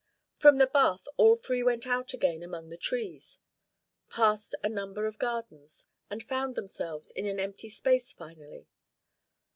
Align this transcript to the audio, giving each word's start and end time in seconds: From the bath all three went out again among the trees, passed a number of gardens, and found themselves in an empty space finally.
From 0.39 0.57
the 0.57 0.65
bath 0.65 1.07
all 1.17 1.35
three 1.35 1.61
went 1.61 1.85
out 1.85 2.11
again 2.11 2.41
among 2.41 2.69
the 2.69 2.75
trees, 2.77 3.37
passed 4.09 4.55
a 4.63 4.67
number 4.67 5.05
of 5.05 5.19
gardens, 5.19 5.85
and 6.09 6.23
found 6.23 6.55
themselves 6.55 7.11
in 7.11 7.27
an 7.27 7.39
empty 7.39 7.69
space 7.69 8.11
finally. 8.11 8.65